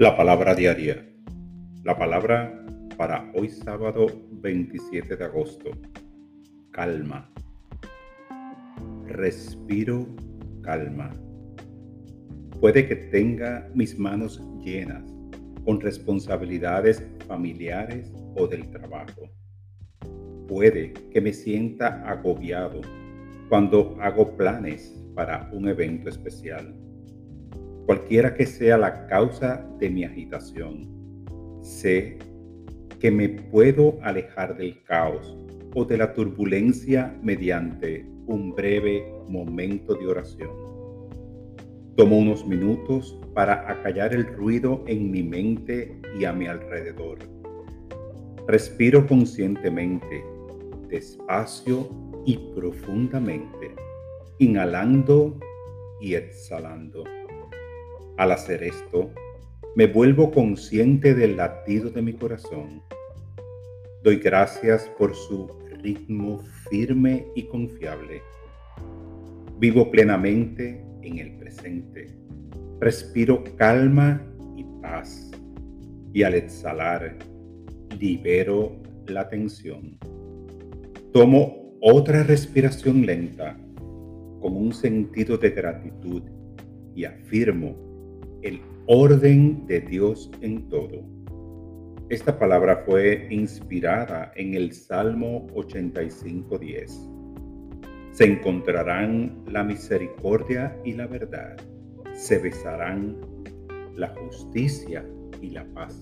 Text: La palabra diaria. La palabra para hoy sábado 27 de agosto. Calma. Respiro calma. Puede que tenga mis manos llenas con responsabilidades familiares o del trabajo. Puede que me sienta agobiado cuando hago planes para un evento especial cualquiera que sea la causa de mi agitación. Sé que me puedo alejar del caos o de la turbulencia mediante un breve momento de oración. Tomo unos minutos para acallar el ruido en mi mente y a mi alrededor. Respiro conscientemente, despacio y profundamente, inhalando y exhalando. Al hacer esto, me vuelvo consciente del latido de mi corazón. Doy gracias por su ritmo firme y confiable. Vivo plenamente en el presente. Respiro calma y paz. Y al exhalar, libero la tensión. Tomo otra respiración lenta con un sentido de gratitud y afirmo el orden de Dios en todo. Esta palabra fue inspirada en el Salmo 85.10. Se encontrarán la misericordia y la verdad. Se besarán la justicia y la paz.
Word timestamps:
La 0.00 0.16
palabra 0.16 0.54
diaria. 0.54 1.04
La 1.82 1.98
palabra 1.98 2.64
para 2.96 3.32
hoy 3.34 3.48
sábado 3.48 4.06
27 4.30 5.16
de 5.16 5.24
agosto. 5.24 5.72
Calma. 6.70 7.28
Respiro 9.06 10.06
calma. 10.62 11.10
Puede 12.60 12.86
que 12.86 12.94
tenga 12.94 13.68
mis 13.74 13.98
manos 13.98 14.40
llenas 14.64 15.02
con 15.64 15.80
responsabilidades 15.80 17.04
familiares 17.26 18.12
o 18.36 18.46
del 18.46 18.70
trabajo. 18.70 19.28
Puede 20.46 20.92
que 20.92 21.20
me 21.20 21.32
sienta 21.32 22.08
agobiado 22.08 22.82
cuando 23.48 23.96
hago 24.00 24.36
planes 24.36 24.94
para 25.16 25.50
un 25.52 25.66
evento 25.66 26.08
especial 26.08 26.72
cualquiera 27.88 28.34
que 28.34 28.44
sea 28.44 28.76
la 28.76 29.06
causa 29.06 29.66
de 29.78 29.88
mi 29.88 30.04
agitación. 30.04 30.86
Sé 31.62 32.18
que 33.00 33.10
me 33.10 33.30
puedo 33.30 33.98
alejar 34.02 34.58
del 34.58 34.82
caos 34.82 35.38
o 35.74 35.86
de 35.86 35.96
la 35.96 36.12
turbulencia 36.12 37.18
mediante 37.22 38.04
un 38.26 38.54
breve 38.54 39.10
momento 39.26 39.94
de 39.94 40.06
oración. 40.06 40.50
Tomo 41.96 42.18
unos 42.18 42.46
minutos 42.46 43.18
para 43.32 43.70
acallar 43.70 44.12
el 44.12 44.26
ruido 44.26 44.84
en 44.86 45.10
mi 45.10 45.22
mente 45.22 45.98
y 46.20 46.26
a 46.26 46.34
mi 46.34 46.46
alrededor. 46.46 47.20
Respiro 48.46 49.06
conscientemente, 49.06 50.22
despacio 50.90 51.88
y 52.26 52.36
profundamente, 52.54 53.74
inhalando 54.38 55.38
y 56.02 56.16
exhalando. 56.16 57.04
Al 58.18 58.32
hacer 58.32 58.64
esto, 58.64 59.12
me 59.76 59.86
vuelvo 59.86 60.32
consciente 60.32 61.14
del 61.14 61.36
latido 61.36 61.88
de 61.88 62.02
mi 62.02 62.14
corazón. 62.14 62.82
Doy 64.02 64.16
gracias 64.16 64.90
por 64.98 65.14
su 65.14 65.46
ritmo 65.84 66.42
firme 66.68 67.28
y 67.36 67.44
confiable. 67.44 68.22
Vivo 69.60 69.88
plenamente 69.92 70.84
en 71.02 71.18
el 71.18 71.38
presente. 71.38 72.08
Respiro 72.80 73.44
calma 73.56 74.20
y 74.56 74.64
paz. 74.82 75.30
Y 76.12 76.24
al 76.24 76.34
exhalar, 76.34 77.16
libero 78.00 78.82
la 79.06 79.28
tensión. 79.28 79.96
Tomo 81.12 81.76
otra 81.80 82.24
respiración 82.24 83.06
lenta 83.06 83.56
con 84.40 84.56
un 84.56 84.74
sentido 84.74 85.38
de 85.38 85.50
gratitud 85.50 86.22
y 86.96 87.04
afirmo 87.04 87.87
el 88.42 88.60
orden 88.86 89.66
de 89.66 89.80
Dios 89.80 90.30
en 90.40 90.68
todo. 90.68 91.04
Esta 92.08 92.38
palabra 92.38 92.84
fue 92.86 93.26
inspirada 93.30 94.32
en 94.34 94.54
el 94.54 94.72
Salmo 94.72 95.46
85.10. 95.48 97.18
Se 98.12 98.24
encontrarán 98.24 99.44
la 99.46 99.62
misericordia 99.62 100.74
y 100.84 100.94
la 100.94 101.06
verdad. 101.06 101.56
Se 102.14 102.38
besarán 102.38 103.16
la 103.94 104.08
justicia 104.08 105.04
y 105.42 105.50
la 105.50 105.64
paz. 105.74 106.00